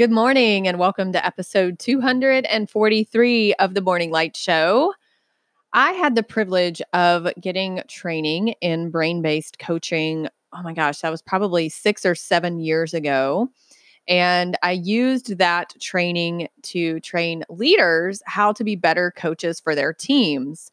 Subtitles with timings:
[0.00, 4.94] Good morning, and welcome to episode 243 of the Morning Light Show.
[5.74, 10.26] I had the privilege of getting training in brain based coaching.
[10.54, 13.50] Oh my gosh, that was probably six or seven years ago.
[14.08, 19.92] And I used that training to train leaders how to be better coaches for their
[19.92, 20.72] teams.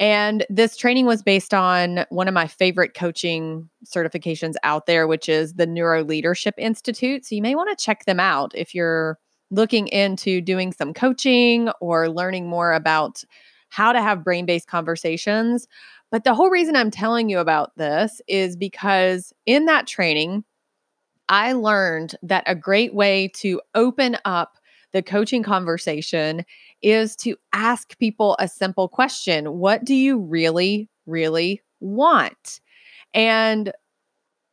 [0.00, 5.28] And this training was based on one of my favorite coaching certifications out there, which
[5.28, 7.26] is the Neuro Leadership Institute.
[7.26, 9.18] So you may want to check them out if you're
[9.50, 13.22] looking into doing some coaching or learning more about
[13.68, 15.68] how to have brain based conversations.
[16.10, 20.44] But the whole reason I'm telling you about this is because in that training,
[21.28, 24.56] I learned that a great way to open up
[24.92, 26.44] the coaching conversation
[26.82, 32.60] is to ask people a simple question What do you really, really want?
[33.14, 33.72] And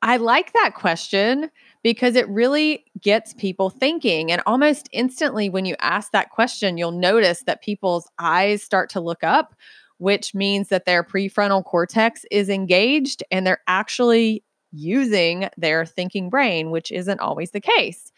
[0.00, 1.50] I like that question
[1.82, 4.30] because it really gets people thinking.
[4.30, 9.00] And almost instantly, when you ask that question, you'll notice that people's eyes start to
[9.00, 9.54] look up,
[9.98, 16.70] which means that their prefrontal cortex is engaged and they're actually using their thinking brain,
[16.70, 18.12] which isn't always the case.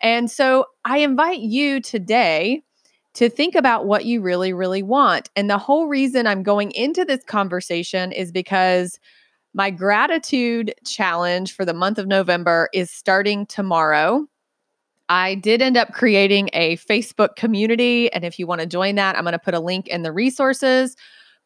[0.00, 2.62] And so I invite you today
[3.14, 5.30] to think about what you really, really want.
[5.36, 8.98] And the whole reason I'm going into this conversation is because
[9.54, 14.26] my gratitude challenge for the month of November is starting tomorrow.
[15.08, 18.12] I did end up creating a Facebook community.
[18.12, 20.12] And if you want to join that, I'm going to put a link in the
[20.12, 20.96] resources.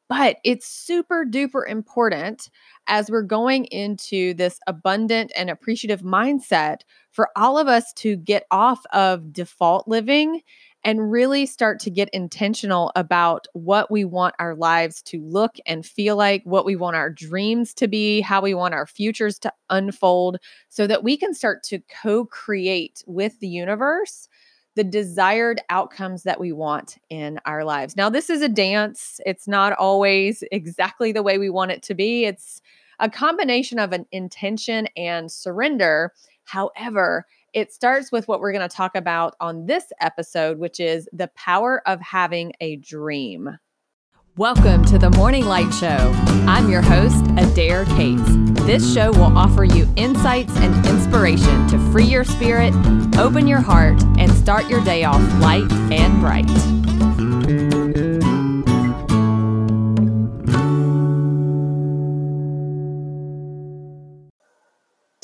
[0.09, 2.49] But it's super duper important
[2.87, 8.47] as we're going into this abundant and appreciative mindset for all of us to get
[8.51, 10.41] off of default living
[10.89, 15.85] and really start to get intentional about what we want our lives to look and
[15.85, 19.53] feel like, what we want our dreams to be, how we want our futures to
[19.69, 20.39] unfold,
[20.71, 24.29] so that we can start to co create with the universe
[24.77, 27.95] the desired outcomes that we want in our lives.
[27.95, 29.21] Now, this is a dance.
[29.27, 32.25] It's not always exactly the way we want it to be.
[32.25, 32.63] It's
[32.99, 36.15] a combination of an intention and surrender.
[36.45, 41.09] However, it starts with what we're going to talk about on this episode, which is
[41.13, 43.59] the power of having a dream.
[44.37, 46.13] Welcome to the Morning Light Show.
[46.47, 48.23] I'm your host, Adair Cates.
[48.67, 52.73] This show will offer you insights and inspiration to free your spirit,
[53.17, 56.47] open your heart, and start your day off light and bright.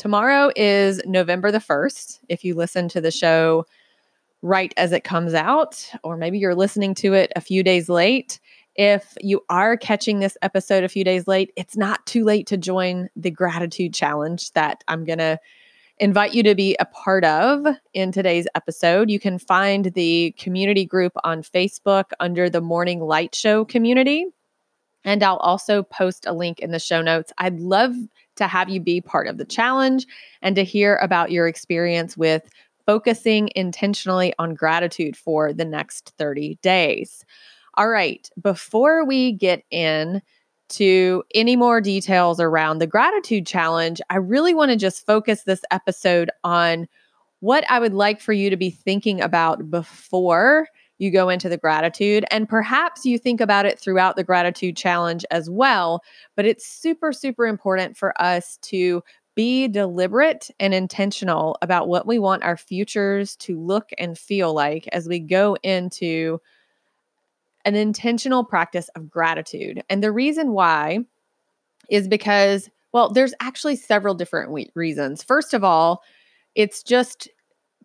[0.05, 2.21] Tomorrow is November the 1st.
[2.29, 3.65] If you listen to the show
[4.43, 8.39] right as it comes out, or maybe you're listening to it a few days late,
[8.77, 12.59] if you are catching this episode a few days late, it's not too late to
[12.59, 15.41] join the gratitude challenge that I'm going to
[15.97, 19.09] invite you to be a part of in today's episode.
[19.09, 24.27] You can find the community group on Facebook under the Morning Light Show community.
[25.05, 27.33] And I'll also post a link in the show notes.
[27.39, 27.95] I'd love
[28.37, 30.07] to have you be part of the challenge
[30.43, 32.49] and to hear about your experience with
[32.87, 37.25] focusing intentionally on gratitude for the next 30 days.
[37.75, 40.23] All right, before we get in
[40.71, 45.63] to any more details around the gratitude challenge, I really want to just focus this
[45.71, 46.89] episode on
[47.41, 51.59] what I would like for you to be thinking about before you go into the
[51.59, 52.25] gratitude.
[52.31, 56.03] And perhaps you think about it throughout the gratitude challenge as well.
[56.37, 59.03] But it's super, super important for us to
[59.35, 64.89] be deliberate and intentional about what we want our futures to look and feel like
[64.93, 66.41] as we go into
[67.65, 69.83] an intentional practice of gratitude.
[69.89, 71.01] And the reason why
[71.91, 75.23] is because, well, there's actually several different we- reasons.
[75.23, 76.03] First of all,
[76.55, 77.29] it's just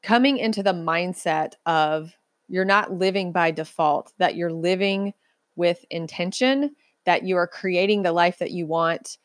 [0.03, 2.15] coming into the mindset of
[2.49, 5.13] you're not living by default, that you're living
[5.55, 9.17] with intention, that you are creating the life that you want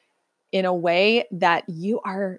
[0.53, 2.39] in a way that you are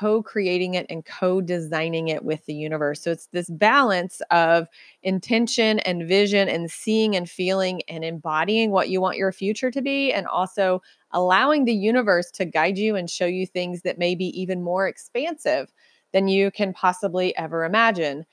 [0.00, 3.02] co creating it and co designing it with the universe.
[3.02, 4.68] So it's this balance of
[5.02, 9.82] intention and vision and seeing and feeling and embodying what you want your future to
[9.82, 14.14] be, and also allowing the universe to guide you and show you things that may
[14.14, 15.72] be even more expansive
[16.12, 18.24] than you can possibly ever imagine.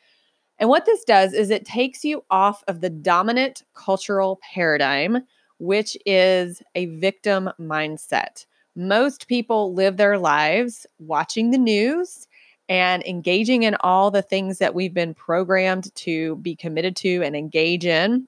[0.60, 5.24] And what this does is it takes you off of the dominant cultural paradigm,
[5.58, 8.46] which is a victim mindset.
[8.76, 12.28] Most people live their lives watching the news
[12.68, 17.36] and engaging in all the things that we've been programmed to be committed to and
[17.36, 18.28] engage in.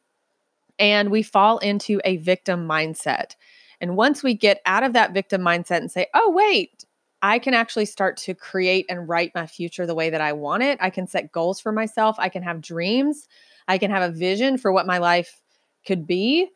[0.80, 3.36] And we fall into a victim mindset.
[3.80, 6.86] And once we get out of that victim mindset and say, oh, wait,
[7.22, 10.64] I can actually start to create and write my future the way that I want
[10.64, 10.78] it.
[10.82, 12.16] I can set goals for myself.
[12.20, 13.28] I can have dreams.
[13.68, 15.42] I can have a vision for what my life
[15.86, 16.50] could be.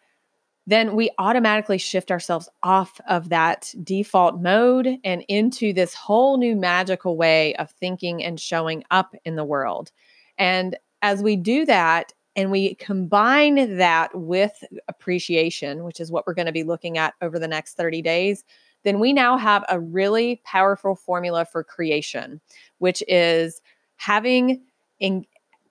[0.68, 6.56] Then we automatically shift ourselves off of that default mode and into this whole new
[6.56, 9.92] magical way of thinking and showing up in the world.
[10.40, 16.34] And as we do that, and we combine that with appreciation, which is what we're
[16.34, 18.44] going to be looking at over the next 30 days,
[18.86, 22.40] then we now have a really powerful formula for creation,
[22.78, 23.62] which is
[23.98, 24.62] having
[25.00, 25.26] in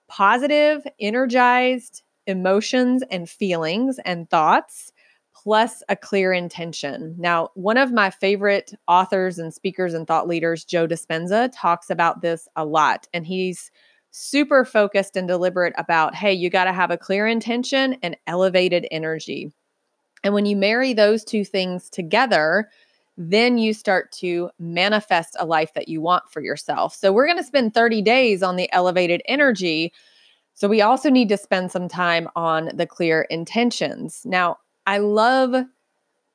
[0.07, 4.91] positive, energized emotions and feelings and thoughts
[5.33, 7.15] plus a clear intention.
[7.17, 12.21] Now, one of my favorite authors and speakers and thought leaders, Joe Dispenza, talks about
[12.21, 13.07] this a lot.
[13.13, 13.69] And he's
[14.11, 18.87] super focused and deliberate about hey, you got to have a clear intention and elevated
[18.91, 19.51] energy.
[20.23, 22.69] And when you marry those two things together,
[23.17, 26.95] then you start to manifest a life that you want for yourself.
[26.95, 29.93] So, we're going to spend 30 days on the elevated energy.
[30.53, 34.21] So, we also need to spend some time on the clear intentions.
[34.25, 35.65] Now, I love,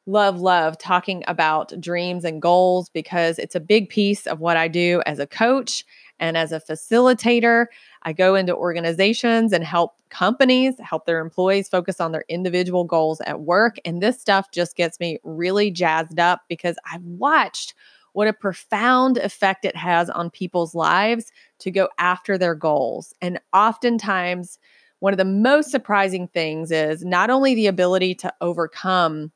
[0.07, 4.69] love, love talking about dreams and goals because it's a big piece of what I
[4.69, 5.85] do as a coach
[6.21, 7.67] and as a facilitator.
[8.03, 13.21] I go into organizations and help companies help their employees focus on their individual goals
[13.23, 13.77] at work.
[13.85, 17.75] And this stuff just gets me really jazzed up because I've watched
[18.13, 23.15] what a profound effect it has on people's lives to go after their goals.
[23.21, 24.59] And oftentimes,
[24.99, 29.33] one of the most surprising things is not only the ability to overcome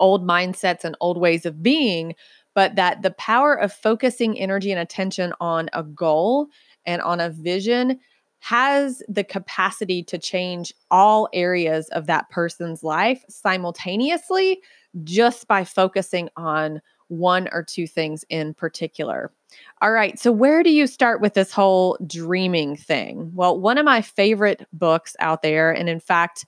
[0.00, 2.14] old mindsets and old ways of being,
[2.54, 6.48] but that the power of focusing energy and attention on a goal
[6.86, 7.98] and on a vision
[8.40, 14.60] has the capacity to change all areas of that person's life simultaneously
[15.02, 19.32] just by focusing on one or two things in particular.
[19.80, 23.30] All right, so where do you start with this whole dreaming thing?
[23.34, 26.44] Well, one of my favorite books out there, and in fact,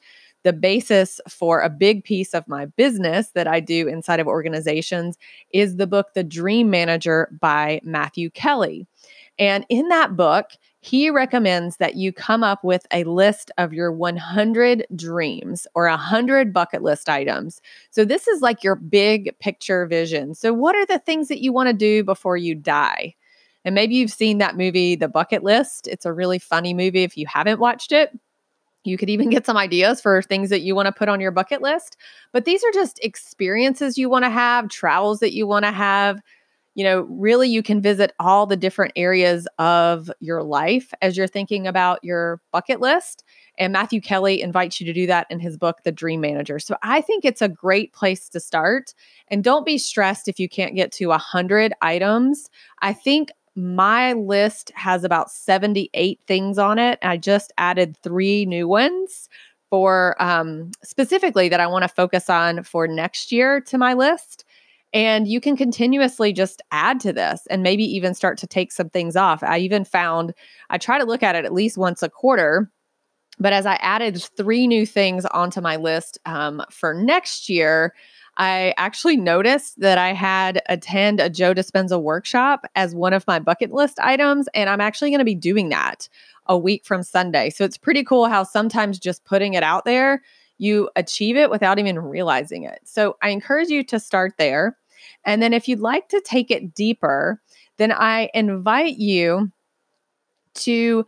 [0.47, 5.19] the basis for a big piece of my business that I do inside of organizations
[5.51, 8.87] is the book The Dream Manager by Matthew Kelly.
[9.41, 10.53] And in that book,
[10.83, 16.53] he recommends that you come up with a list of your 100 dreams or 100
[16.53, 17.61] bucket list items.
[17.91, 20.33] So, this is like your big picture vision.
[20.37, 23.17] So, what are the things that you want to do before you die?
[23.65, 25.89] And maybe you've seen that movie, The Bucket List.
[25.89, 28.17] It's a really funny movie if you haven't watched it.
[28.87, 31.33] You could even get some ideas for things that you want to put on your
[31.33, 31.97] bucket list.
[32.33, 36.21] But these are just experiences you want to have, travels that you want to have,
[36.77, 41.27] you know, really you can visit all the different areas of your life as you're
[41.27, 43.25] thinking about your bucket list.
[43.59, 46.59] And Matthew Kelly invites you to do that in his book, The Dream Manager.
[46.59, 48.93] So I think it's a great place to start.
[49.29, 52.51] And don't be stressed if you can't get to 100 items.
[52.83, 56.99] I think my list has about 78 things on it.
[57.03, 59.29] I just added three new ones
[59.71, 64.45] for um, specifically that I want to focus on for next year to my list.
[64.93, 68.91] And you can continuously just add to this and maybe even start to take some
[68.91, 69.43] things off.
[69.43, 70.33] I even found
[70.71, 72.71] I try to look at it at least once a quarter.
[73.39, 77.93] But as I added three new things onto my list um, for next year,
[78.37, 83.39] I actually noticed that I had attend a Joe Dispenza workshop as one of my
[83.39, 86.09] bucket list items, and I'm actually going to be doing that
[86.47, 87.51] a week from Sunday.
[87.51, 90.23] So it's pretty cool how sometimes just putting it out there,
[90.59, 92.81] you achieve it without even realizing it.
[92.85, 94.77] So I encourage you to start there.
[95.25, 97.41] And then if you'd like to take it deeper,
[97.79, 99.51] then I invite you
[100.55, 101.07] to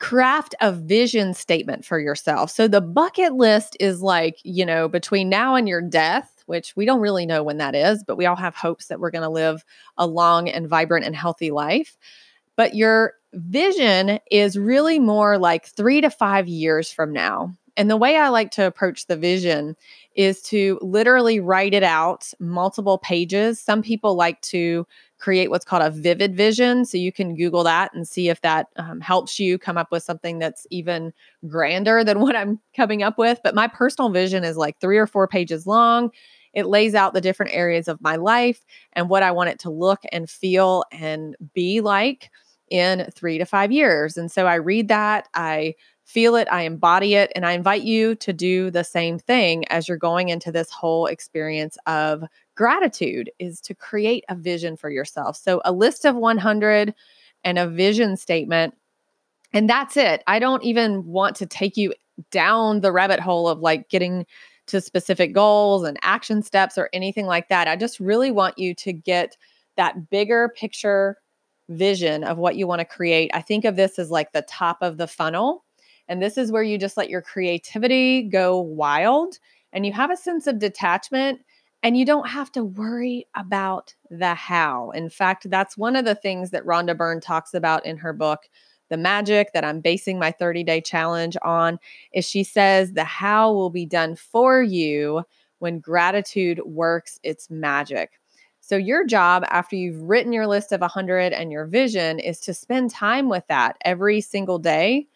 [0.00, 2.50] craft a vision statement for yourself.
[2.50, 6.84] So the bucket list is like, you know, between now and your death, which we
[6.84, 9.28] don't really know when that is, but we all have hopes that we're going to
[9.28, 9.64] live
[9.96, 11.96] a long and vibrant and healthy life.
[12.56, 17.54] But your vision is really more like three to five years from now.
[17.76, 19.76] And the way I like to approach the vision
[20.14, 23.60] is to literally write it out multiple pages.
[23.60, 24.86] Some people like to
[25.18, 26.84] create what's called a vivid vision.
[26.84, 30.02] So you can Google that and see if that um, helps you come up with
[30.02, 31.12] something that's even
[31.48, 33.40] grander than what I'm coming up with.
[33.42, 36.10] But my personal vision is like three or four pages long.
[36.52, 39.70] It lays out the different areas of my life and what I want it to
[39.70, 42.30] look and feel and be like
[42.70, 44.16] in three to five years.
[44.16, 48.14] And so I read that, I feel it, I embody it, and I invite you
[48.16, 53.60] to do the same thing as you're going into this whole experience of gratitude is
[53.62, 55.36] to create a vision for yourself.
[55.36, 56.94] So a list of 100
[57.42, 58.74] and a vision statement
[59.54, 60.22] and that's it.
[60.26, 61.94] I don't even want to take you
[62.32, 64.26] down the rabbit hole of like getting
[64.66, 67.68] to specific goals and action steps or anything like that.
[67.68, 69.36] I just really want you to get
[69.76, 71.18] that bigger picture
[71.68, 73.30] vision of what you want to create.
[73.32, 75.63] I think of this as like the top of the funnel.
[76.08, 79.38] And this is where you just let your creativity go wild
[79.72, 81.40] and you have a sense of detachment
[81.82, 84.90] and you don't have to worry about the how.
[84.90, 88.48] In fact, that's one of the things that Rhonda Byrne talks about in her book,
[88.88, 91.78] The Magic, that I'm basing my 30 day challenge on.
[92.12, 95.24] Is she says the how will be done for you
[95.58, 98.20] when gratitude works its magic.
[98.60, 102.54] So, your job after you've written your list of 100 and your vision is to
[102.54, 105.06] spend time with that every single day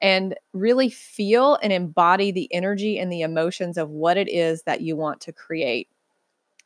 [0.00, 4.80] and really feel and embody the energy and the emotions of what it is that
[4.80, 5.88] you want to create.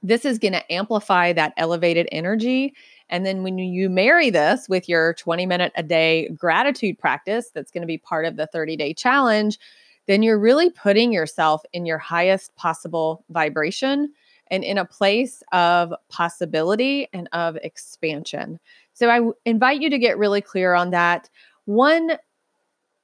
[0.03, 2.75] This is going to amplify that elevated energy.
[3.09, 7.71] And then when you marry this with your 20 minute a day gratitude practice, that's
[7.71, 9.59] going to be part of the 30 day challenge,
[10.07, 14.13] then you're really putting yourself in your highest possible vibration
[14.49, 18.59] and in a place of possibility and of expansion.
[18.93, 21.31] So I invite you to get really clear on that.
[21.65, 22.19] One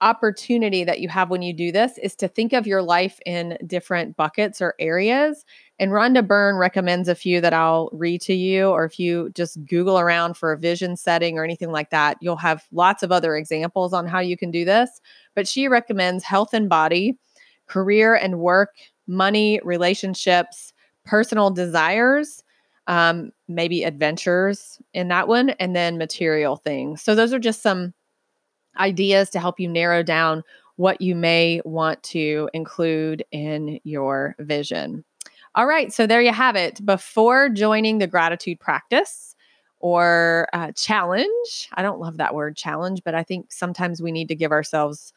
[0.00, 3.59] opportunity that you have when you do this is to think of your life in
[3.67, 5.45] different buckets or areas.
[5.78, 9.64] And Rhonda Byrne recommends a few that I'll read to you, or if you just
[9.67, 13.37] Google around for a vision setting or anything like that, you'll have lots of other
[13.37, 15.00] examples on how you can do this.
[15.35, 17.17] But she recommends health and body,
[17.67, 18.76] career and work,
[19.07, 20.73] money, relationships,
[21.05, 22.43] personal desires,
[22.87, 27.02] um, maybe adventures in that one, and then material things.
[27.02, 27.95] So those are just some
[28.78, 30.42] ideas to help you narrow down
[30.76, 35.04] what you may want to include in your vision.
[35.54, 36.85] All right, so there you have it.
[36.87, 39.35] Before joining the gratitude practice
[39.80, 44.28] or uh, challenge, I don't love that word challenge, but I think sometimes we need
[44.28, 45.12] to give ourselves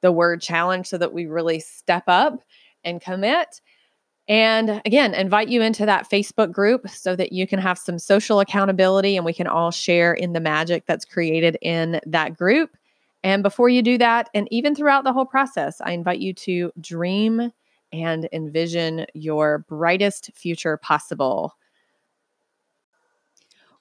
[0.00, 2.40] the word challenge so that we really step up
[2.84, 3.60] and commit.
[4.28, 8.40] And again, invite you into that Facebook group so that you can have some social
[8.40, 12.76] accountability and we can all share in the magic that's created in that group.
[13.26, 16.70] And before you do that, and even throughout the whole process, I invite you to
[16.80, 17.50] dream
[17.92, 21.56] and envision your brightest future possible.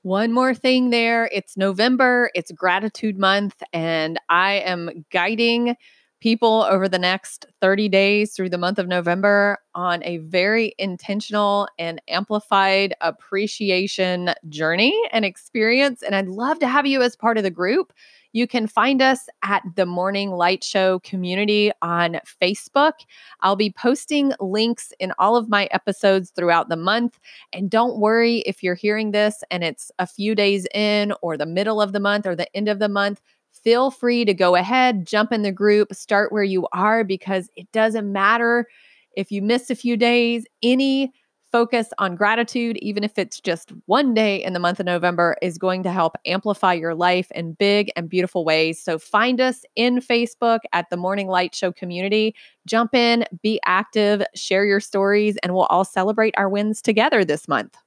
[0.01, 1.29] One more thing there.
[1.31, 5.75] It's November, it's gratitude month, and I am guiding
[6.21, 11.67] people over the next 30 days through the month of November on a very intentional
[11.77, 16.01] and amplified appreciation journey and experience.
[16.01, 17.93] And I'd love to have you as part of the group.
[18.35, 22.91] You can find us at the Morning Light Show community on Facebook.
[23.39, 27.17] I'll be posting links in all of my episodes throughout the month.
[27.53, 31.45] And don't worry if you're hearing this and it's a few days in, or the
[31.45, 33.21] middle of the month, or the end of the month
[33.63, 37.71] feel free to go ahead, jump in the group, start where you are because it
[37.71, 38.67] doesn't matter
[39.15, 40.45] if you miss a few days.
[40.61, 41.13] Any
[41.55, 45.57] focus on gratitude, even if it's just one day in the month of November, is
[45.57, 48.77] going to help amplify your life in big and beautiful ways.
[48.83, 52.35] So find us in Facebook at the Morning Light Show community.
[52.67, 57.47] Jump in, be active, share your stories, and we'll all celebrate our wins together this
[57.47, 57.77] month.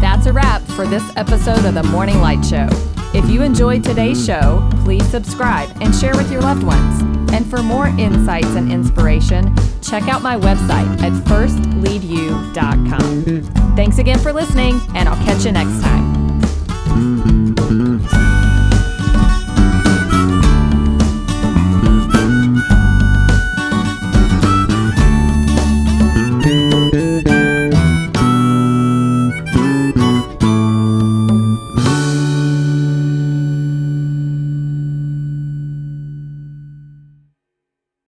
[0.00, 2.68] That's a wrap for this episode of the Morning Light Show.
[3.12, 7.13] If you enjoyed today's show, please subscribe and share with your loved ones.
[7.34, 13.74] And for more insights and inspiration, check out my website at firstleadyou.com.
[13.74, 16.03] Thanks again for listening, and I'll catch you next time.